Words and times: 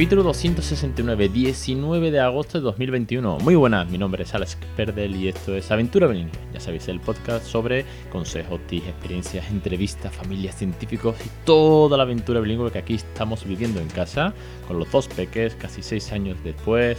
Capítulo 0.00 0.22
269, 0.22 1.28
19 1.28 2.10
de 2.10 2.20
agosto 2.20 2.56
de 2.56 2.64
2021. 2.64 3.40
Muy 3.40 3.54
buenas, 3.54 3.86
mi 3.90 3.98
nombre 3.98 4.22
es 4.22 4.34
Alex 4.34 4.56
Perdel 4.74 5.14
y 5.14 5.28
esto 5.28 5.54
es 5.54 5.70
Aventura 5.70 6.06
Bilingüe. 6.06 6.40
Ya 6.54 6.58
sabéis, 6.58 6.88
el 6.88 7.00
podcast 7.00 7.44
sobre 7.44 7.84
consejos, 8.10 8.58
tips, 8.66 8.88
experiencias, 8.88 9.50
entrevistas, 9.50 10.16
familias, 10.16 10.56
científicos 10.56 11.16
y 11.22 11.28
toda 11.44 11.98
la 11.98 12.04
aventura 12.04 12.40
bilingüe 12.40 12.72
que 12.72 12.78
aquí 12.78 12.94
estamos 12.94 13.44
viviendo 13.44 13.78
en 13.78 13.88
casa, 13.88 14.32
con 14.66 14.78
los 14.78 14.90
dos 14.90 15.06
peques, 15.06 15.54
casi 15.56 15.82
seis 15.82 16.10
años 16.12 16.38
después. 16.42 16.96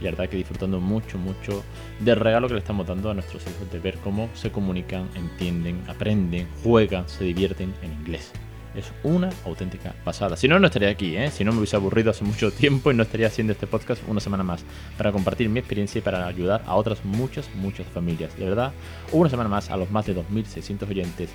Y 0.00 0.04
la 0.04 0.10
verdad 0.10 0.28
que 0.28 0.36
disfrutando 0.36 0.80
mucho, 0.80 1.18
mucho 1.18 1.62
del 2.00 2.16
regalo 2.16 2.48
que 2.48 2.54
le 2.54 2.60
estamos 2.60 2.84
dando 2.84 3.10
a 3.10 3.14
nuestros 3.14 3.44
hijos 3.44 3.70
de 3.70 3.78
ver 3.78 3.96
cómo 3.98 4.28
se 4.34 4.50
comunican, 4.50 5.08
entienden, 5.14 5.84
aprenden, 5.86 6.48
juegan, 6.64 7.08
se 7.08 7.22
divierten 7.22 7.72
en 7.80 7.92
inglés 7.92 8.32
es 8.74 8.92
una 9.02 9.30
auténtica 9.44 9.94
pasada. 10.04 10.36
Si 10.36 10.48
no, 10.48 10.58
no 10.58 10.66
estaría 10.66 10.90
aquí, 10.90 11.16
¿eh? 11.16 11.30
si 11.30 11.44
no 11.44 11.52
me 11.52 11.58
hubiese 11.58 11.76
aburrido 11.76 12.10
hace 12.10 12.24
mucho 12.24 12.50
tiempo 12.52 12.90
y 12.90 12.94
no 12.94 13.02
estaría 13.02 13.26
haciendo 13.26 13.52
este 13.52 13.66
podcast 13.66 14.02
una 14.08 14.20
semana 14.20 14.44
más 14.44 14.64
para 14.96 15.12
compartir 15.12 15.48
mi 15.48 15.58
experiencia 15.58 15.98
y 15.98 16.02
para 16.02 16.26
ayudar 16.26 16.62
a 16.66 16.76
otras 16.76 17.04
muchas, 17.04 17.48
muchas 17.54 17.86
familias. 17.88 18.36
De 18.36 18.44
verdad, 18.44 18.72
una 19.12 19.30
semana 19.30 19.48
más 19.48 19.70
a 19.70 19.76
los 19.76 19.90
más 19.90 20.06
de 20.06 20.16
2.600 20.16 20.88
oyentes 20.88 21.30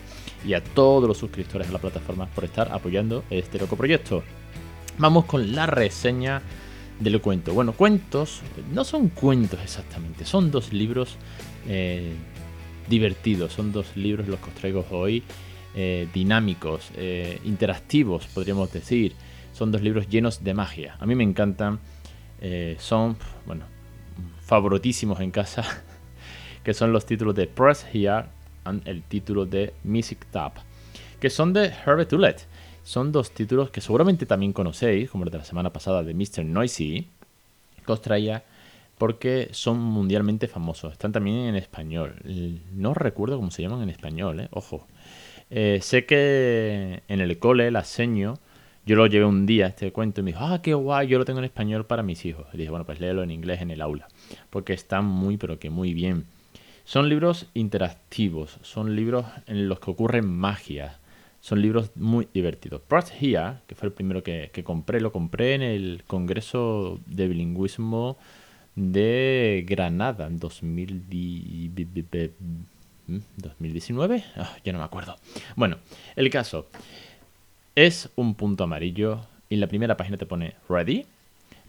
y 0.46 0.54
a 0.54 0.64
todos 0.64 1.08
los 1.08 1.18
suscriptores 1.18 1.68
de 1.68 1.74
la 1.74 1.80
plataforma 1.80 2.28
por 2.28 2.46
estar 2.46 2.72
apoyando 2.72 3.24
este 3.30 3.60
loco 3.60 3.76
proyecto. 3.76 4.24
Vamos 4.98 5.26
con 5.26 5.54
la 5.54 5.66
reseña 5.66 6.42
del 7.00 7.20
cuento. 7.20 7.54
Bueno, 7.54 7.74
cuentos 7.74 8.42
no 8.74 8.86
son 8.86 9.10
cuentos 9.10 9.60
exactamente, 9.62 10.24
son 10.24 10.52
dos 10.52 10.72
libros 10.72 11.18
eh, 11.68 12.14
divertidos, 12.88 13.52
son 13.52 13.74
dos 13.74 13.98
libros 13.98 14.28
los 14.28 14.40
que 14.40 14.50
os 14.50 14.56
traigo 14.56 14.86
hoy 14.92 15.24
eh, 15.78 16.08
dinámicos, 16.14 16.90
eh, 16.96 17.42
interactivos, 17.44 18.28
podríamos 18.28 18.72
decir. 18.72 19.14
Son 19.52 19.74
dos 19.74 19.82
libros 19.82 20.08
llenos 20.08 20.42
de 20.42 20.54
magia. 20.54 20.96
A 21.00 21.06
mí 21.06 21.16
me 21.16 21.24
encantan. 21.24 21.80
Eh, 22.40 22.78
son, 22.80 23.18
bueno, 23.46 23.66
favoritísimos 24.42 25.20
en 25.20 25.32
casa. 25.32 25.66
que 26.64 26.74
son 26.74 26.94
los 26.94 27.06
títulos 27.06 27.36
de 27.36 27.48
Press 27.48 27.86
Here 27.94 28.26
y 28.66 28.90
el 28.90 29.04
título 29.04 29.46
de 29.46 29.74
Music 29.84 30.26
Tap. 30.32 30.58
Que 31.20 31.30
son 31.30 31.52
de 31.52 31.74
Herbert 31.86 32.10
Tullet. 32.10 32.38
Son 32.84 33.12
dos 33.12 33.32
títulos 33.32 33.70
que 33.70 33.82
seguramente 33.82 34.26
también 34.26 34.54
conocéis, 34.54 35.10
como 35.10 35.26
el 35.26 35.30
de 35.30 35.40
la 35.40 35.46
semana 35.46 35.74
pasada 35.74 36.04
de 36.04 36.14
Mr. 36.14 36.46
Noisy. 36.46 37.08
Que 37.86 37.92
os 37.92 38.02
traía 38.02 38.46
porque 38.98 39.50
son 39.52 39.80
mundialmente 39.80 40.48
famosos. 40.48 40.94
Están 40.94 41.12
también 41.12 41.36
en 41.48 41.56
español. 41.56 42.16
No 42.74 42.94
recuerdo 42.94 43.36
cómo 43.36 43.52
se 43.52 43.62
llaman 43.62 43.82
en 43.82 43.90
español, 43.90 44.48
ojo. 44.52 44.88
Eh, 45.50 45.80
sé 45.82 46.06
que 46.06 47.04
en 47.08 47.22
el 47.22 47.38
cole, 47.40 47.70
la 47.72 47.84
seño, 47.84 48.36
yo 48.86 48.96
lo 48.96 49.08
llevé 49.08 49.26
un 49.26 49.46
día 49.46 49.68
este 49.68 49.92
cuento 49.92 50.22
y 50.22 50.24
me 50.24 50.32
dijo, 50.32 50.44
ah, 50.44 50.62
qué 50.62 50.74
guay, 50.74 51.08
yo 51.08 51.18
lo 51.18 51.26
tengo 51.26 51.40
en 51.40 51.46
español 51.46 51.86
para 51.86 52.04
mis 52.04 52.26
hijos. 52.26 52.48
Y 52.54 52.58
dije, 52.58 52.70
bueno, 52.70 52.86
pues 52.86 53.00
léelo 53.00 53.24
en 53.24 53.32
inglés 53.32 53.62
en 53.62 53.72
el 53.72 53.82
aula, 53.82 54.08
porque 54.50 54.74
están 54.74 55.06
muy, 55.06 55.38
pero 55.38 55.60
que 55.60 55.70
muy 55.70 55.94
bien. 55.94 56.26
Son 56.84 57.10
libros 57.10 57.50
interactivos, 57.56 58.60
son 58.62 58.96
libros 58.96 59.26
en 59.48 59.68
los 59.68 59.80
que 59.80 59.90
ocurre 59.92 60.22
magia, 60.22 61.00
son 61.40 61.62
libros 61.62 61.92
muy 61.96 62.28
divertidos. 62.34 62.82
Press 62.82 63.12
Here, 63.20 63.56
que 63.68 63.76
fue 63.76 63.88
el 63.88 63.94
primero 63.94 64.22
que, 64.24 64.52
que 64.54 64.64
compré, 64.64 65.02
lo 65.02 65.12
compré 65.12 65.56
en 65.56 65.62
el 65.64 66.04
Congreso 66.06 67.00
de 67.08 67.28
Bilingüismo 67.28 68.18
de 68.76 69.66
Granada 69.68 70.28
en 70.28 70.38
2010 70.38 72.32
¿2019? 73.08 74.24
Ah, 74.38 74.56
ya 74.64 74.74
no 74.74 74.80
me 74.80 74.86
acuerdo. 74.86 75.16
Bueno, 75.56 75.78
el 76.16 76.30
caso 76.30 76.68
es 77.76 78.10
un 78.16 78.36
punto 78.36 78.64
amarillo 78.64 79.22
y 79.50 79.56
en 79.56 79.62
la 79.62 79.68
primera 79.68 79.98
página 79.98 80.18
te 80.18 80.26
pone 80.26 80.56
ready. 80.70 81.06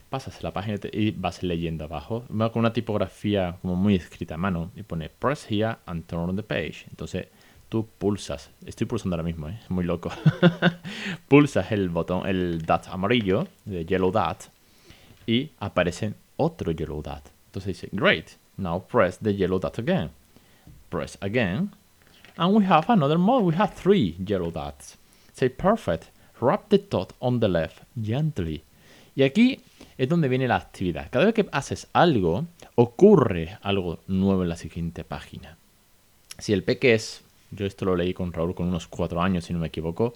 Pasas 0.09 0.43
la 0.43 0.53
página 0.53 0.79
y 0.93 1.11
vas 1.11 1.43
leyendo 1.43 1.85
abajo. 1.85 2.25
Con 2.29 2.51
una 2.57 2.73
tipografía 2.73 3.59
como 3.61 3.75
muy 3.75 3.97
escrita 3.97 4.35
a 4.35 4.39
mano 4.39 4.71
y 4.77 4.83
pone 4.83 5.09
press 5.09 5.47
here 5.51 5.77
and 5.87 6.07
turn 6.07 6.31
on 6.31 6.37
the 6.37 6.43
page. 6.43 6.87
Entonces 6.91 7.27
tú 7.69 7.87
pulsas, 7.99 8.51
estoy 8.65 8.87
pulsando 8.87 9.17
ahora 9.17 9.25
mismo, 9.25 9.49
¿eh? 9.49 9.59
es 9.63 9.71
muy 9.71 9.85
loco. 9.85 10.11
pulsas 11.29 11.73
el 11.73 11.89
botón, 11.89 12.27
el 12.27 12.63
dot 12.63 12.87
amarillo, 12.89 13.49
de 13.65 13.85
yellow 13.85 14.13
dot, 14.13 14.49
y 15.27 15.51
aparece 15.59 16.15
otro 16.37 16.71
yellow 16.71 17.03
dot. 17.03 17.29
Entonces 17.47 17.81
dice, 17.81 17.89
great, 17.91 18.31
now 18.57 18.81
press 18.81 19.19
the 19.19 19.35
yellow 19.35 19.59
dot 19.59 19.79
again 19.81 20.11
press 20.89 21.19
again. 21.21 21.71
And 22.37 22.55
we 22.55 22.65
have 22.65 22.91
another 22.91 23.19
mode. 23.19 23.45
We 23.45 23.55
have 23.55 23.75
three 23.75 24.17
yellow 24.19 24.51
dots. 24.51 24.99
Say 25.33 25.49
perfect. 25.49 26.11
Wrap 26.41 26.69
the 26.69 26.79
dot 26.79 27.15
on 27.21 27.41
the 27.41 27.49
left 27.49 27.83
gently. 28.01 28.63
Y 29.15 29.23
aquí 29.23 29.61
es 29.97 30.09
donde 30.09 30.29
viene 30.29 30.47
la 30.47 30.57
actividad. 30.57 31.09
Cada 31.11 31.25
vez 31.25 31.35
que 31.35 31.49
haces 31.51 31.89
algo, 31.95 32.47
ocurre 32.75 33.59
algo 33.63 34.01
nuevo 34.07 34.43
en 34.43 34.51
la 34.51 34.57
siguiente 34.57 35.05
página. 35.05 35.57
Si 36.39 36.53
el 36.53 36.63
peque 36.63 36.93
es, 36.93 37.25
yo 37.51 37.65
esto 37.65 37.87
lo 37.87 37.97
leí 37.97 38.13
con 38.13 38.35
Raúl 38.35 38.55
con 38.55 38.69
unos 38.69 38.87
cuatro 38.87 39.23
años, 39.23 39.47
si 39.47 39.55
no 39.55 39.59
me 39.59 39.69
equivoco, 39.69 40.13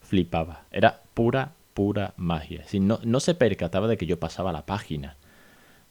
flipaba. 0.00 0.64
Era 0.72 1.00
pura, 1.14 1.52
pura 1.74 2.14
magia. 2.16 2.64
Si 2.66 2.80
no, 2.80 2.98
no 3.04 3.20
se 3.20 3.36
percataba 3.36 3.86
de 3.86 3.96
que 3.96 4.06
yo 4.06 4.18
pasaba 4.18 4.50
la 4.50 4.66
página. 4.66 5.16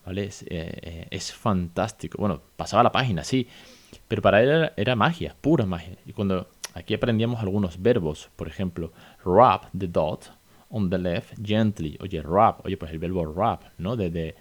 ¿Vale? 0.04 0.24
Es, 0.24 0.42
eh, 0.42 0.46
eh, 0.50 1.06
es 1.10 1.32
fantástico. 1.32 2.18
Bueno, 2.18 2.42
pasaba 2.56 2.82
la 2.82 2.92
página, 2.92 3.24
sí 3.24 3.48
pero 4.08 4.22
para 4.22 4.42
él 4.42 4.70
era, 4.76 4.96
magia, 4.96 5.34
pura 5.40 5.66
magia. 5.66 5.96
Y 6.06 6.12
cuando 6.12 6.48
aquí 6.74 6.94
aprendíamos 6.94 7.40
algunos 7.40 7.80
verbos, 7.80 8.28
por 8.36 8.48
ejemplo, 8.48 8.92
wrap 9.24 9.64
the 9.76 9.86
dot 9.86 10.30
on 10.70 10.90
the 10.90 10.98
left 10.98 11.34
gently. 11.44 11.96
Oye, 12.00 12.20
wrap, 12.22 12.64
oye, 12.64 12.76
pues 12.76 12.92
el 12.92 12.98
verbo 12.98 13.24
wrap, 13.24 13.62
¿no? 13.78 13.96
De, 13.96 14.34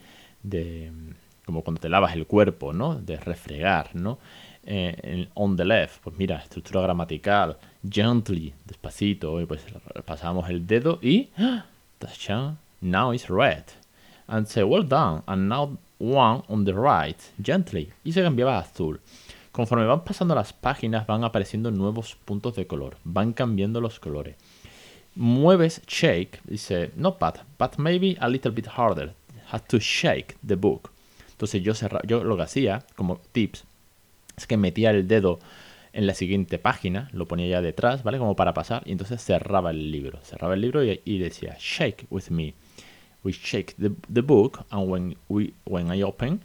de, 0.44 0.92
como 1.46 1.64
cuando 1.64 1.82
te 1.82 1.90
lavas 1.90 2.16
el 2.16 2.28
cuerpo, 2.28 2.74
¿no? 2.74 2.96
De 2.96 3.18
refregar, 3.18 3.96
¿no? 3.96 4.20
Eh, 4.66 5.28
on 5.36 5.56
the 5.56 5.66
left, 5.66 6.02
pues 6.04 6.16
mira, 6.18 6.38
estructura 6.38 6.82
gramatical, 6.82 7.58
gently, 7.90 8.54
despacito, 8.66 9.34
oye, 9.34 9.48
pues 9.48 9.66
pasamos 10.06 10.50
el 10.50 10.68
dedo 10.68 11.00
y 11.02 11.30
¡ah! 11.38 11.66
now 12.82 13.12
it's 13.12 13.30
red. 13.30 13.64
And 14.28 14.48
say, 14.48 14.64
well 14.64 14.84
done, 14.84 15.24
and 15.28 15.50
now 15.50 15.78
one 15.98 16.44
on 16.48 16.66
the 16.66 16.74
right, 16.74 17.18
gently. 17.42 17.92
Y 18.04 18.12
se 18.12 18.22
cambiaba 18.22 18.58
a 18.58 18.60
azul. 18.60 19.00
Conforme 19.60 19.86
van 19.86 20.06
pasando 20.06 20.34
las 20.36 20.54
páginas 20.54 21.06
van 21.06 21.26
apareciendo 21.26 21.70
nuevos 21.70 22.16
puntos 22.24 22.56
de 22.56 22.66
color, 22.66 22.96
van 23.04 23.34
cambiando 23.34 23.82
los 23.82 24.00
colores. 24.00 24.38
Mueves 25.16 25.82
shake, 25.86 26.40
dice, 26.46 26.92
no 26.96 27.18
bad, 27.20 27.42
but 27.58 27.78
maybe 27.78 28.16
a 28.22 28.30
little 28.30 28.52
bit 28.52 28.68
harder. 28.68 29.14
Have 29.52 29.66
to 29.68 29.78
shake 29.78 30.38
the 30.48 30.56
book. 30.56 30.92
Entonces 31.32 31.62
yo, 31.62 31.74
yo 32.08 32.24
lo 32.24 32.38
que 32.38 32.44
hacía 32.44 32.86
como 32.96 33.20
tips 33.34 33.66
es 34.38 34.48
que 34.48 34.56
metía 34.56 34.92
el 34.92 35.10
dedo 35.10 35.40
en 35.92 36.08
la 36.08 36.14
siguiente 36.14 36.58
página, 36.58 37.10
lo 37.12 37.28
ponía 37.28 37.50
ya 37.50 37.62
detrás, 37.62 38.02
¿vale? 38.04 38.18
Como 38.18 38.38
para 38.38 38.54
pasar, 38.54 38.84
y 38.86 38.94
entonces 38.94 39.22
cerraba 39.22 39.72
el 39.72 39.92
libro. 39.92 40.22
Cerraba 40.24 40.54
el 40.54 40.62
libro 40.62 40.86
y, 40.86 41.18
decía, 41.18 41.58
shake 41.60 42.08
with 42.10 42.30
me. 42.30 42.54
We 43.26 43.34
shake 43.34 43.76
the, 43.76 43.92
the 44.10 44.22
book, 44.22 44.66
and 44.70 44.90
when, 44.90 45.18
we, 45.28 45.54
when 45.66 45.92
I 45.92 46.02
open, 46.02 46.40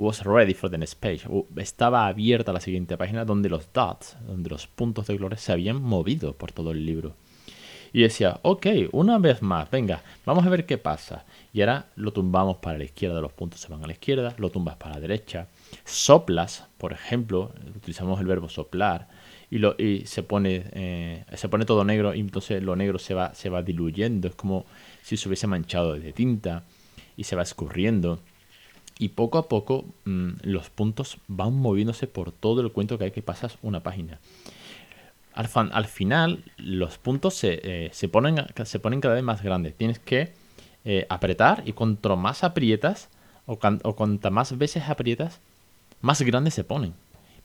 was 0.00 0.24
ready 0.24 0.54
for 0.54 0.70
the 0.70 0.78
next 0.78 0.94
page. 0.94 1.28
Estaba 1.56 2.06
abierta 2.06 2.52
la 2.52 2.60
siguiente 2.60 2.96
página 2.96 3.24
donde 3.24 3.50
los 3.50 3.70
dots, 3.72 4.16
donde 4.26 4.48
los 4.48 4.66
puntos 4.66 5.06
de 5.06 5.16
colores 5.16 5.42
se 5.42 5.52
habían 5.52 5.82
movido 5.82 6.32
por 6.32 6.52
todo 6.52 6.70
el 6.70 6.86
libro. 6.86 7.14
Y 7.92 8.02
decía, 8.02 8.38
ok, 8.42 8.66
una 8.92 9.18
vez 9.18 9.42
más, 9.42 9.70
venga, 9.70 10.02
vamos 10.24 10.46
a 10.46 10.48
ver 10.48 10.64
qué 10.64 10.78
pasa. 10.78 11.26
Y 11.52 11.60
ahora 11.60 11.86
lo 11.96 12.12
tumbamos 12.12 12.56
para 12.58 12.78
la 12.78 12.84
izquierda, 12.84 13.20
los 13.20 13.32
puntos 13.32 13.60
se 13.60 13.68
van 13.68 13.84
a 13.84 13.86
la 13.86 13.92
izquierda, 13.92 14.34
lo 14.38 14.48
tumbas 14.48 14.76
para 14.76 14.94
la 14.94 15.00
derecha. 15.00 15.48
Soplas, 15.84 16.66
por 16.78 16.92
ejemplo, 16.92 17.52
utilizamos 17.76 18.18
el 18.20 18.26
verbo 18.26 18.48
soplar, 18.48 19.08
y, 19.50 19.58
lo, 19.58 19.74
y 19.76 20.06
se, 20.06 20.22
pone, 20.22 20.64
eh, 20.72 21.24
todo 21.66 21.84
negro 21.84 22.14
y 22.14 22.20
entonces 22.20 22.62
lo 22.62 22.76
negro 22.76 23.00
se 23.00 23.14
va, 23.14 23.34
se 23.34 23.50
va 23.50 23.62
diluyendo, 23.62 24.28
es 24.28 24.36
como 24.36 24.64
si 25.02 25.16
se 25.16 25.28
hubiese 25.28 25.48
manchado 25.48 25.94
de 25.94 26.12
tinta 26.12 26.62
y 27.16 27.24
se 27.24 27.34
va 27.34 27.42
escurriendo 27.42 28.20
y 29.00 29.08
poco 29.08 29.38
a 29.38 29.48
poco 29.48 29.86
mm, 30.04 30.32
los 30.42 30.68
puntos 30.68 31.16
van 31.26 31.54
moviéndose 31.54 32.06
por 32.06 32.32
todo 32.32 32.60
el 32.60 32.70
cuento 32.70 32.98
que 32.98 33.04
hay 33.04 33.10
que 33.10 33.22
pasar 33.22 33.50
una 33.62 33.80
página. 33.80 34.20
Al, 35.32 35.48
al 35.72 35.86
final 35.86 36.44
los 36.58 36.98
puntos 36.98 37.34
se, 37.34 37.60
eh, 37.64 37.90
se, 37.92 38.08
ponen, 38.08 38.36
se 38.64 38.78
ponen 38.78 39.00
cada 39.00 39.14
vez 39.14 39.24
más 39.24 39.42
grandes. 39.42 39.74
Tienes 39.74 39.98
que 39.98 40.32
eh, 40.84 41.06
apretar 41.08 41.62
y 41.64 41.72
cuanto 41.72 42.14
más 42.18 42.44
aprietas 42.44 43.08
o, 43.46 43.58
cuanto 43.58 44.30
más 44.30 44.58
veces 44.58 44.84
aprietas, 44.86 45.40
más 46.02 46.20
grandes 46.20 46.52
se 46.52 46.62
ponen. 46.64 46.92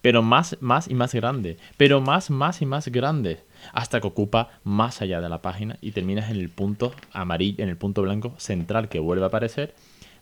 Pero 0.01 0.21
más, 0.21 0.57
más 0.59 0.89
y 0.89 0.93
más 0.93 1.13
grande. 1.13 1.57
Pero 1.77 2.01
más, 2.01 2.29
más 2.29 2.61
y 2.61 2.65
más 2.65 2.89
grande. 2.89 3.39
Hasta 3.71 4.01
que 4.01 4.07
ocupa 4.07 4.49
más 4.65 5.01
allá 5.01 5.21
de 5.21 5.29
la 5.29 5.41
página 5.41 5.77
y 5.79 5.91
terminas 5.91 6.29
en 6.29 6.35
el 6.35 6.49
punto 6.49 6.93
amarillo, 7.13 7.63
en 7.63 7.69
el 7.69 7.77
punto 7.77 8.01
blanco 8.01 8.35
central 8.37 8.89
que 8.89 8.99
vuelve 8.99 9.23
a 9.23 9.27
aparecer 9.27 9.73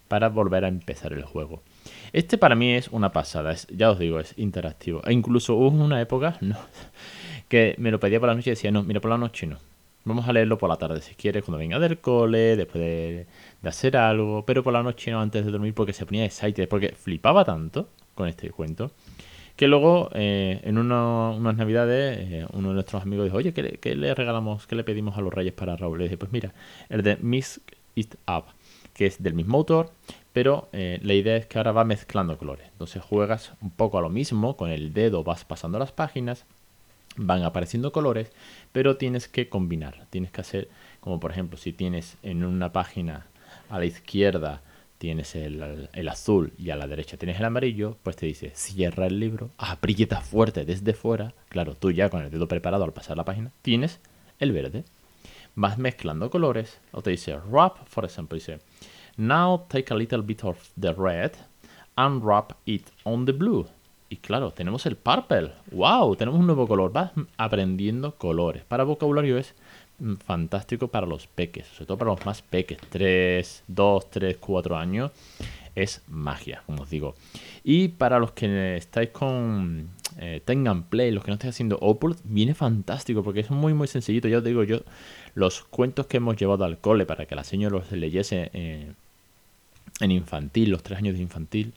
para 0.08 0.30
volver 0.30 0.66
a 0.66 0.68
empezar 0.68 1.14
el 1.14 1.24
juego. 1.24 1.62
Este 2.12 2.38
para 2.38 2.56
mí 2.56 2.74
es 2.74 2.88
una 2.90 3.12
pasada, 3.12 3.56
ya 3.76 3.92
os 3.92 4.00
digo, 4.00 4.20
es 4.20 4.34
interactivo. 4.38 5.02
E 5.06 5.14
incluso 5.14 5.56
hubo 5.56 5.70
una 5.84 6.00
época 6.02 6.38
no, 6.42 6.58
que 7.48 7.76
me 7.78 7.92
lo 7.92 8.00
pedía 8.00 8.20
por 8.20 8.30
la 8.30 8.36
noche 8.36 8.52
y 8.52 8.54
decía, 8.54 8.72
no, 8.72 8.84
mira, 8.84 9.00
por 9.02 9.12
la 9.12 9.18
noche 9.18 9.48
no. 9.48 9.58
Vamos 10.06 10.28
a 10.28 10.34
leerlo 10.34 10.58
por 10.58 10.70
la 10.70 10.76
tarde 10.76 11.02
si 11.02 11.16
quieres, 11.16 11.46
cuando 11.46 11.60
venga 11.60 11.80
del 11.80 12.00
cole, 12.00 12.58
después 12.58 12.84
de, 12.84 13.26
hacer 13.64 13.96
algo, 13.96 14.46
pero 14.46 14.62
por 14.62 14.74
la 14.74 14.84
noche 14.84 15.12
no 15.12 15.22
antes 15.22 15.46
de 15.46 15.52
dormir 15.52 15.74
porque 15.74 15.94
se 15.94 16.06
ponía 16.06 16.26
excited, 16.26 16.68
porque 16.68 16.90
flipaba 16.90 17.46
tanto 17.46 17.88
con 18.14 18.28
este 18.28 18.50
cuento, 18.52 18.92
que 19.56 19.68
luego 19.68 20.10
eh, 20.14 20.60
en 20.64 20.78
unas 20.78 21.56
navidades 21.56 22.20
eh, 22.20 22.46
uno 22.52 22.70
de 22.70 22.74
nuestros 22.74 23.02
amigos 23.02 23.26
dijo, 23.26 23.38
oye, 23.38 23.54
¿qué, 23.54 23.96
le 23.96 24.14
regalamos, 24.14 24.68
qué 24.68 24.76
le 24.76 24.84
pedimos 24.84 25.18
a 25.18 25.22
los 25.22 25.34
reyes 25.34 25.54
para 25.54 25.78
Raúl? 25.78 26.00
Le 26.00 26.04
dije, 26.06 26.18
pues 26.18 26.34
mira, 26.34 26.54
el 26.90 27.02
de 27.02 27.16
Miss 27.18 27.62
It 27.96 28.16
Up, 28.28 28.46
que 28.94 29.06
es 29.06 29.22
del 29.22 29.34
mismo 29.34 29.58
autor, 29.58 29.92
pero 30.34 30.70
eh, 30.72 31.00
la 31.04 31.14
idea 31.14 31.36
es 31.36 31.46
que 31.46 31.58
ahora 31.58 31.72
va 31.72 31.84
mezclando 31.84 32.38
colores. 32.38 32.68
Entonces 32.72 33.02
juegas 33.02 33.54
un 33.62 33.72
poco 33.72 33.98
a 33.98 34.02
lo 34.02 34.10
mismo, 34.10 34.58
con 34.58 34.70
el 34.70 34.94
dedo 34.94 35.24
vas 35.24 35.46
pasando 35.46 35.80
las 35.80 35.92
páginas 35.92 36.46
van 37.16 37.44
apareciendo 37.44 37.92
colores, 37.92 38.32
pero 38.72 38.98
tienes 38.98 39.28
que 39.28 39.50
combinar. 39.50 40.08
Tienes 40.10 40.32
que 40.32 40.42
hacer, 40.42 40.70
como 41.00 41.20
por 41.20 41.32
ejemplo, 41.32 41.58
si 41.58 41.74
tienes 41.74 42.18
en 42.24 42.44
una 42.44 42.72
página 42.72 43.28
a 43.70 43.80
la 43.80 43.86
izquierda 43.86 44.62
tienes 45.04 45.36
el, 45.36 46.08
azul 46.08 46.54
y 46.58 46.70
a 46.70 46.78
la 46.78 46.88
derecha 46.88 47.18
tienes 47.18 47.38
el 47.38 47.44
amarillo, 47.44 47.98
pues 48.04 48.16
te 48.16 48.26
dice 48.26 48.52
cierra 48.56 49.08
el 49.08 49.20
libro, 49.20 49.50
aprieta 49.58 50.22
fuerte 50.22 50.64
desde 50.64 50.94
fuera. 50.94 51.34
Claro, 51.50 51.76
tú 51.76 51.92
ya 51.92 52.10
con 52.10 52.24
el 52.24 52.32
dedo 52.32 52.48
preparado 52.48 52.86
al 52.86 52.94
pasar 52.94 53.18
la 53.18 53.26
página 53.26 53.52
tienes 53.62 54.00
el 54.40 54.54
verde. 54.54 54.86
Vas 55.56 55.78
mezclando 55.78 56.30
colores, 56.30 56.80
o 56.92 57.02
te 57.02 57.12
dice 57.12 57.38
wrap, 57.50 57.78
por 57.94 58.06
ejemplo, 58.06 58.36
dice 58.36 58.60
now 59.18 59.66
take 59.70 59.94
a 59.94 59.96
little 59.96 60.22
bit 60.22 60.44
of 60.44 60.72
the 60.80 60.94
red 60.94 61.32
and 61.96 62.24
wrap 62.24 62.54
it 62.66 62.90
on 63.04 63.26
the 63.26 63.34
blue. 63.34 63.68
Y 64.10 64.18
claro, 64.18 64.52
tenemos 64.52 64.86
el 64.86 64.96
purple. 64.96 65.52
¡Wow! 65.72 66.16
Tenemos 66.16 66.40
un 66.40 66.46
nuevo 66.46 66.68
color. 66.68 66.92
Vas 66.92 67.12
aprendiendo 67.38 68.16
colores. 68.16 68.64
Para 68.64 68.84
vocabulario 68.84 69.38
es 69.38 69.56
mm, 70.00 70.16
fantástico 70.16 70.88
para 70.88 71.08
los 71.08 71.26
peques, 71.26 71.66
sobre 71.68 71.88
todo 71.88 71.98
para 71.98 72.12
los 72.12 72.26
más 72.26 72.44
peques, 72.44 72.78
3, 72.90 73.64
2, 73.68 74.12
3, 74.12 74.38
4 74.38 74.78
años. 74.78 75.12
Es 75.74 76.04
magia, 76.08 76.62
como 76.68 76.84
os 76.84 76.90
digo. 76.90 77.16
Y 77.64 77.88
para 77.88 78.20
los 78.20 78.34
que 78.34 78.78
estáis 78.78 79.10
con 79.10 79.90
eh, 80.18 80.42
Tengan 80.44 80.84
Play, 80.84 81.12
los 81.12 81.24
que 81.24 81.32
no 81.32 81.36
estáis 81.36 81.56
haciendo 81.56 81.78
Opus, 81.80 82.18
viene 82.24 82.54
fantástico 82.54 83.24
porque 83.24 83.42
es 83.42 83.52
muy, 83.52 83.74
muy 83.74 83.88
sencillito. 83.88 84.28
Ya 84.28 84.38
os 84.40 84.44
digo, 84.44 84.64
yo 84.64 84.82
los 85.36 85.64
cuentos 85.64 86.08
que 86.08 86.18
hemos 86.18 86.36
llevado 86.36 86.66
al 86.66 86.80
cole 86.80 87.06
para 87.06 87.26
que 87.26 87.36
la 87.36 87.44
señora 87.44 87.78
los 87.78 87.92
leyese 87.92 88.50
eh, 88.54 88.92
en 90.00 90.12
infantil, 90.12 90.70
los 90.70 90.84
3 90.84 91.00
años 91.00 91.16
de 91.16 91.22
infantil, 91.22 91.74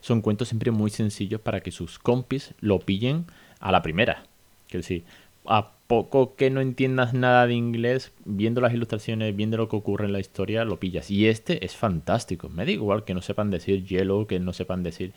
son 0.00 0.20
cuentos 0.20 0.48
siempre 0.48 0.70
muy 0.70 0.90
sencillos 0.90 1.40
para 1.40 1.60
que 1.60 1.70
sus 1.70 1.98
compis 1.98 2.54
lo 2.60 2.78
pillen 2.80 3.26
a 3.60 3.72
la 3.72 3.82
primera. 3.82 4.24
Quiero 4.68 4.82
decir, 4.82 5.04
a 5.46 5.74
poco 5.86 6.34
que 6.34 6.50
no 6.50 6.60
entiendas 6.60 7.14
nada 7.14 7.46
de 7.46 7.54
inglés, 7.54 8.12
viendo 8.24 8.60
las 8.60 8.72
ilustraciones, 8.72 9.36
viendo 9.36 9.56
lo 9.56 9.68
que 9.68 9.76
ocurre 9.76 10.06
en 10.06 10.12
la 10.12 10.20
historia, 10.20 10.64
lo 10.64 10.80
pillas. 10.80 11.10
Y 11.10 11.28
este 11.28 11.64
es 11.64 11.76
fantástico. 11.76 12.48
Me 12.48 12.64
da 12.64 12.72
igual 12.72 13.04
que 13.04 13.14
no 13.14 13.22
sepan 13.22 13.50
decir 13.50 13.84
yellow, 13.84 14.26
que 14.26 14.40
no 14.40 14.52
sepan 14.52 14.82
decir. 14.82 15.12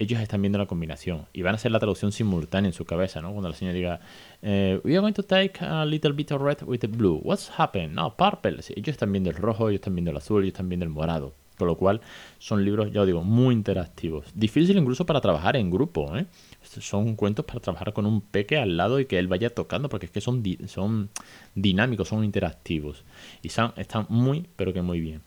Ellos 0.00 0.20
están 0.20 0.42
viendo 0.42 0.58
la 0.58 0.66
combinación 0.66 1.26
y 1.32 1.42
van 1.42 1.54
a 1.54 1.56
hacer 1.56 1.72
la 1.72 1.80
traducción 1.80 2.12
simultánea 2.12 2.68
en 2.68 2.72
su 2.72 2.84
cabeza, 2.84 3.20
¿no? 3.20 3.32
Cuando 3.32 3.48
la 3.48 3.54
señora 3.54 3.74
diga, 3.74 4.00
eh, 4.42 4.80
We 4.84 4.92
are 4.92 5.00
going 5.00 5.14
to 5.14 5.24
take 5.24 5.64
a 5.64 5.84
little 5.84 6.12
bit 6.12 6.30
of 6.30 6.40
red 6.40 6.62
with 6.62 6.78
the 6.78 6.86
blue. 6.86 7.20
What's 7.24 7.50
happened? 7.58 7.94
No, 7.94 8.16
purple. 8.16 8.60
ellos 8.76 8.88
están 8.88 9.10
viendo 9.10 9.30
el 9.30 9.36
rojo, 9.36 9.68
ellos 9.68 9.80
están 9.80 9.96
viendo 9.96 10.12
el 10.12 10.16
azul, 10.16 10.42
ellos 10.42 10.52
están 10.52 10.68
viendo 10.68 10.84
el 10.84 10.90
morado. 10.90 11.34
Con 11.58 11.66
lo 11.66 11.76
cual 11.76 12.00
son 12.38 12.64
libros, 12.64 12.92
ya 12.92 13.00
os 13.00 13.06
digo, 13.06 13.24
muy 13.24 13.52
interactivos. 13.52 14.26
Difícil 14.34 14.78
incluso 14.78 15.04
para 15.04 15.20
trabajar 15.20 15.56
en 15.56 15.70
grupo. 15.70 16.16
¿eh? 16.16 16.26
Son 16.62 17.16
cuentos 17.16 17.44
para 17.44 17.60
trabajar 17.60 17.92
con 17.92 18.06
un 18.06 18.20
peque 18.20 18.58
al 18.58 18.76
lado 18.76 19.00
y 19.00 19.06
que 19.06 19.18
él 19.18 19.26
vaya 19.26 19.50
tocando, 19.50 19.88
porque 19.88 20.06
es 20.06 20.12
que 20.12 20.20
son, 20.20 20.42
dinámicos, 21.54 22.08
son 22.08 22.24
interactivos. 22.24 23.04
Y 23.42 23.48
están 23.48 24.06
muy, 24.08 24.46
pero 24.54 24.72
que 24.72 24.82
muy 24.82 25.00
bien. 25.00 25.22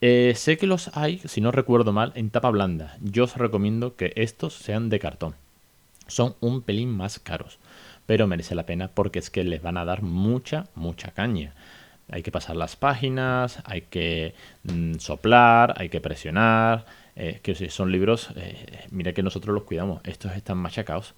Eh, 0.00 0.32
sé 0.34 0.56
que 0.56 0.66
los 0.66 0.96
hay, 0.96 1.18
si 1.18 1.40
no 1.40 1.52
recuerdo 1.52 1.92
mal, 1.92 2.12
en 2.16 2.30
tapa 2.30 2.50
blanda. 2.50 2.96
Yo 3.00 3.24
os 3.24 3.36
recomiendo 3.36 3.94
que 3.94 4.12
estos 4.16 4.54
sean 4.54 4.88
de 4.88 4.98
cartón. 4.98 5.36
Son 6.08 6.34
un 6.40 6.62
pelín 6.62 6.90
más 6.90 7.20
caros, 7.20 7.60
pero 8.06 8.26
merece 8.26 8.56
la 8.56 8.66
pena 8.66 8.88
porque 8.88 9.20
es 9.20 9.30
que 9.30 9.44
les 9.44 9.62
van 9.62 9.76
a 9.76 9.84
dar 9.84 10.02
mucha, 10.02 10.66
mucha 10.74 11.12
caña 11.12 11.54
hay 12.10 12.22
que 12.22 12.32
pasar 12.32 12.56
las 12.56 12.76
páginas, 12.76 13.60
hay 13.64 13.82
que 13.82 14.34
mm, 14.64 14.94
soplar, 14.94 15.74
hay 15.76 15.88
que 15.88 16.00
presionar. 16.00 16.84
Eh, 17.22 17.40
que 17.42 17.54
son 17.68 17.92
libros, 17.92 18.30
eh, 18.36 18.86
mira 18.90 19.12
que 19.12 19.22
nosotros 19.22 19.54
los 19.54 19.64
cuidamos. 19.64 20.00
Estos 20.04 20.34
están 20.36 20.56
machacados. 20.56 21.14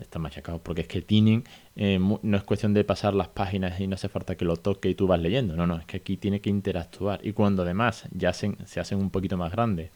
Están 0.00 0.22
machacados 0.22 0.60
porque 0.62 0.80
es 0.82 0.88
que 0.88 1.02
tienen, 1.02 1.44
eh, 1.76 2.00
no 2.00 2.36
es 2.36 2.42
cuestión 2.42 2.74
de 2.74 2.82
pasar 2.82 3.14
las 3.14 3.28
páginas 3.28 3.78
y 3.78 3.86
no 3.86 3.94
hace 3.94 4.08
falta 4.08 4.36
que 4.36 4.44
lo 4.44 4.56
toque 4.56 4.88
y 4.88 4.94
tú 4.94 5.06
vas 5.06 5.20
leyendo. 5.20 5.54
No, 5.54 5.66
no, 5.66 5.76
es 5.76 5.84
que 5.84 5.98
aquí 5.98 6.16
tiene 6.16 6.40
que 6.40 6.50
interactuar. 6.50 7.20
Y 7.22 7.32
cuando 7.32 7.62
además 7.62 8.04
ya 8.10 8.32
se, 8.32 8.56
se 8.64 8.80
hacen 8.80 8.98
un 8.98 9.10
poquito 9.10 9.36
más 9.36 9.52
grandes, 9.52 9.90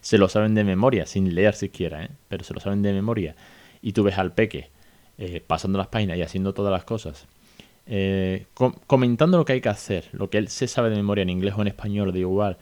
se 0.00 0.16
lo 0.18 0.28
saben 0.28 0.54
de 0.54 0.64
memoria, 0.64 1.06
sin 1.06 1.34
leer 1.34 1.54
siquiera, 1.54 2.08
pero 2.28 2.42
se 2.42 2.54
lo 2.54 2.60
saben 2.60 2.82
de 2.82 2.92
memoria. 2.92 3.36
Y 3.82 3.92
tú 3.92 4.04
ves 4.04 4.18
al 4.18 4.32
peque 4.32 4.70
pasando 5.46 5.78
las 5.78 5.88
páginas 5.88 6.16
y 6.16 6.22
haciendo 6.22 6.54
todas 6.54 6.72
las 6.72 6.84
cosas 6.84 7.26
eh, 7.86 8.46
comentando 8.86 9.38
lo 9.38 9.44
que 9.44 9.54
hay 9.54 9.60
que 9.60 9.68
hacer, 9.68 10.08
lo 10.12 10.30
que 10.30 10.38
él 10.38 10.48
se 10.48 10.68
sabe 10.68 10.90
de 10.90 10.96
memoria 10.96 11.22
en 11.22 11.30
inglés 11.30 11.54
o 11.56 11.62
en 11.62 11.68
español, 11.68 12.12
de 12.12 12.20
igual, 12.20 12.56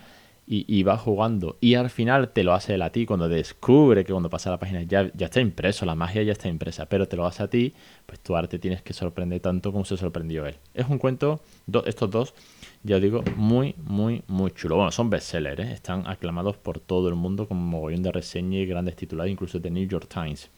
y, 0.44 0.82
va 0.82 0.98
jugando, 0.98 1.56
y 1.60 1.74
al 1.76 1.88
final 1.88 2.30
te 2.30 2.42
lo 2.44 2.52
hace 2.52 2.74
él 2.74 2.82
a 2.82 2.90
ti 2.90 3.06
cuando 3.06 3.28
descubre 3.28 4.04
que 4.04 4.12
cuando 4.12 4.28
pasa 4.28 4.50
la 4.50 4.58
página 4.58 4.82
ya, 4.82 5.10
está 5.18 5.40
impreso, 5.40 5.86
la 5.86 5.94
magia 5.94 6.22
ya 6.24 6.32
está 6.32 6.48
impresa, 6.48 6.86
pero 6.86 7.08
te 7.08 7.16
lo 7.16 7.24
hace 7.24 7.44
a 7.44 7.48
ti, 7.48 7.72
pues 8.04 8.20
tu 8.20 8.36
arte 8.36 8.58
tienes 8.58 8.82
que 8.82 8.92
sorprender 8.92 9.40
tanto 9.40 9.72
como 9.72 9.84
se 9.86 9.96
sorprendió 9.96 10.44
él. 10.44 10.56
Es 10.74 10.88
un 10.88 10.98
cuento, 10.98 11.40
estos 11.86 12.10
dos, 12.10 12.34
ya 12.82 12.98
digo, 12.98 13.22
muy, 13.36 13.74
muy, 13.78 14.24
muy 14.26 14.50
chulo. 14.50 14.76
Bueno, 14.76 14.90
son 14.90 15.08
bestsellers, 15.08 15.60
¿eh? 15.60 15.72
están 15.72 16.06
aclamados 16.06 16.56
por 16.58 16.80
todo 16.80 17.08
el 17.08 17.14
mundo 17.14 17.48
como 17.48 17.62
mogollón 17.62 18.02
de 18.02 18.12
reseñas 18.12 18.62
y 18.62 18.66
grandes 18.66 18.96
titulares, 18.96 19.32
incluso 19.32 19.58
de 19.58 19.70
New 19.70 19.88
York 19.88 20.08
Times, 20.12 20.50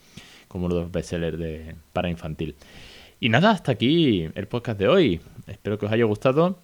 como 0.48 0.68
los 0.68 0.90
bestsellers 0.90 1.38
de, 1.38 1.76
para 1.92 2.08
infantil. 2.08 2.56
Y 3.20 3.28
nada, 3.28 3.50
hasta 3.50 3.72
aquí 3.72 4.28
el 4.34 4.48
podcast 4.48 4.78
de 4.78 4.88
hoy. 4.88 5.20
Espero 5.46 5.78
que 5.78 5.86
os 5.86 5.92
haya 5.92 6.04
gustado. 6.04 6.58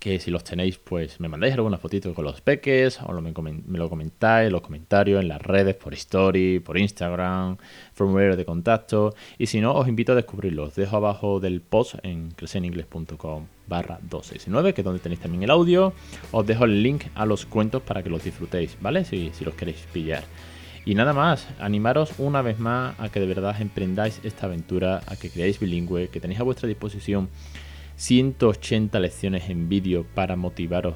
Que 0.00 0.18
si 0.18 0.30
los 0.30 0.42
tenéis, 0.42 0.78
pues 0.78 1.20
me 1.20 1.28
mandáis 1.28 1.54
alguna 1.54 1.78
fotito 1.78 2.12
con 2.12 2.24
los 2.24 2.40
peques 2.40 3.00
o 3.00 3.12
me, 3.20 3.32
lo 3.78 3.88
comentáis 3.88 4.48
en 4.48 4.52
los 4.52 4.60
comentarios, 4.60 5.22
en 5.22 5.28
las 5.28 5.40
redes, 5.40 5.74
por 5.76 5.94
story, 5.94 6.58
por 6.58 6.76
Instagram, 6.76 7.56
formulario 7.94 8.36
de 8.36 8.44
contacto. 8.44 9.14
Y 9.38 9.46
si 9.46 9.60
no, 9.60 9.72
os 9.74 9.86
invito 9.88 10.12
a 10.12 10.16
descubrirlo. 10.16 10.64
Os 10.64 10.74
dejo 10.74 10.96
abajo 10.96 11.40
del 11.40 11.60
post 11.60 11.94
en 12.02 12.32
creceningles.com 12.32 13.46
barra 13.68 13.98
269, 14.02 14.74
que 14.74 14.80
es 14.80 14.84
donde 14.84 15.00
tenéis 15.00 15.20
también 15.20 15.44
el 15.44 15.50
audio. 15.50 15.92
Os 16.32 16.46
dejo 16.46 16.64
el 16.64 16.82
link 16.82 17.04
a 17.14 17.24
los 17.24 17.46
cuentos 17.46 17.80
para 17.82 18.02
que 18.02 18.10
los 18.10 18.24
disfrutéis, 18.24 18.76
¿vale? 18.80 19.04
Si, 19.04 19.30
si 19.32 19.44
los 19.44 19.54
queréis 19.54 19.78
pillar. 19.92 20.24
Y 20.86 20.94
nada 20.94 21.12
más, 21.12 21.48
animaros 21.58 22.12
una 22.16 22.42
vez 22.42 22.60
más 22.60 22.94
a 23.00 23.08
que 23.08 23.18
de 23.18 23.26
verdad 23.26 23.60
emprendáis 23.60 24.20
esta 24.22 24.46
aventura, 24.46 25.02
a 25.08 25.16
que 25.16 25.30
creáis 25.30 25.58
bilingüe, 25.58 26.10
que 26.10 26.20
tenéis 26.20 26.38
a 26.38 26.44
vuestra 26.44 26.68
disposición 26.68 27.28
180 27.96 29.00
lecciones 29.00 29.50
en 29.50 29.68
vídeo 29.68 30.06
para 30.14 30.36
motivaros, 30.36 30.94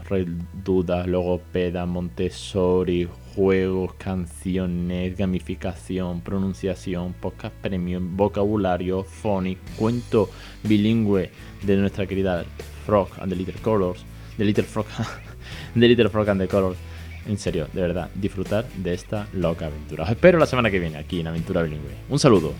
dudas, 0.62 1.08
logopeda, 1.08 1.86
Montessori, 1.86 3.08
juegos, 3.34 3.94
canciones, 3.94 5.18
gamificación, 5.18 6.20
pronunciación, 6.20 7.12
podcast 7.14 7.56
premium, 7.56 8.16
vocabulario, 8.16 9.02
phonic, 9.02 9.58
cuento 9.74 10.30
bilingüe 10.62 11.32
de 11.62 11.76
nuestra 11.78 12.06
querida 12.06 12.44
Frog 12.86 13.08
and 13.18 13.32
the 13.32 13.36
Little 13.36 13.60
Colors, 13.60 14.04
The 14.36 14.44
Little 14.44 14.62
Frog, 14.62 14.86
The 15.74 15.88
Little 15.88 16.10
Frog 16.10 16.28
and 16.28 16.42
the 16.42 16.46
Colors 16.46 16.78
en 17.26 17.38
serio, 17.38 17.68
de 17.72 17.80
verdad, 17.80 18.10
disfrutar 18.14 18.66
de 18.76 18.94
esta 18.94 19.26
loca 19.32 19.66
aventura. 19.66 20.04
Os 20.04 20.10
espero 20.10 20.38
la 20.38 20.46
semana 20.46 20.70
que 20.70 20.78
viene 20.78 20.98
aquí 20.98 21.20
en 21.20 21.28
Aventura 21.28 21.62
Bilingüe. 21.62 21.94
Un 22.08 22.18
saludo. 22.18 22.54